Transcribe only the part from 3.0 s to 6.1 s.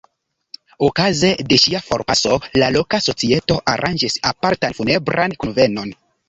societo aranĝis apartan funebran kunvenon.